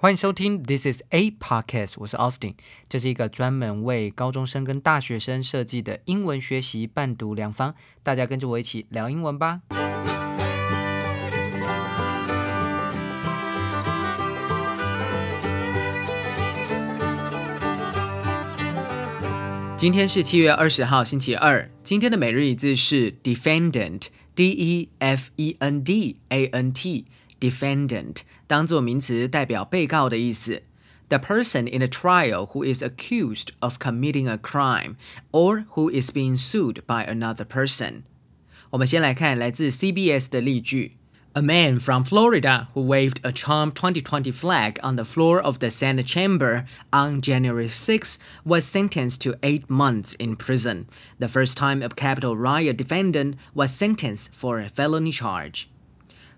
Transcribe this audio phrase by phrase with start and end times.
[0.00, 2.54] 欢迎收听 This is a podcast，我是 Austin，
[2.88, 9.62] 这是一个专门为高中生跟大学生设计的英文学习伴读良方，大家跟着我一起聊英文吧。
[19.76, 21.68] 今天是七月二十号，星期二。
[21.82, 27.06] 今天的每日一字是 defendant，D E F E N D A N T
[27.39, 28.21] t，defendant。
[28.47, 30.63] 当做名词代表被告的意思。
[31.09, 34.95] The person in a trial who is accused of committing a crime
[35.31, 38.03] or who is being sued by another person。
[38.71, 40.97] 我们先来看来自 CBS 的例句。
[41.35, 46.05] A man from Florida who waved a Trump 2020 flag on the floor of the Senate
[46.05, 50.85] chamber on January 6 was sentenced to eight months in prison,
[51.17, 55.69] the first time a Capitol riot defendant was sentenced for a felony charge.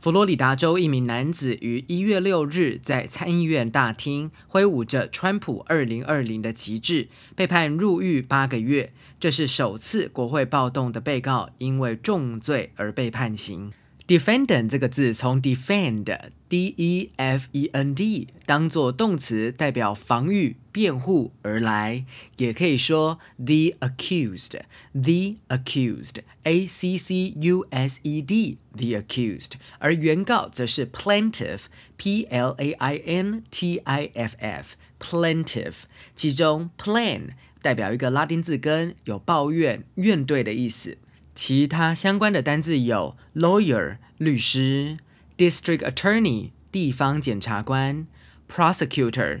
[0.00, 8.92] 佛罗里达州一名男子于一月六日在参议院大厅挥舞着“川普二零二零”的旗帜，被判入狱八个月。
[9.18, 13.72] 这是首次国会暴动的被告因为重罪而被判刑。
[14.06, 22.04] Defendant 这个字从 defend，d e f e n d 当做动词，代表防御、辩护而来，
[22.36, 29.52] 也可以说 the accused，the accused，a c c u s e d，the accused。
[29.78, 35.84] 而原告则是 plaintiff，p l a i n t i f f，plaintiff。
[36.14, 37.28] 其中 plain
[37.62, 40.98] 代表一个拉丁字根，有抱怨、怨怼的意思。
[41.34, 44.98] 其他相关的单字有 lawyer 律师、
[45.38, 48.06] district attorney 地方检察官、
[48.46, 49.40] prosecutor